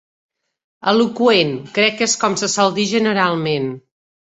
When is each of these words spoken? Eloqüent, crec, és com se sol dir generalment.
Eloqüent, 0.91 1.51
crec, 1.77 2.03
és 2.07 2.17
com 2.23 2.39
se 2.45 2.51
sol 2.57 2.77
dir 2.81 2.89
generalment. 2.97 3.71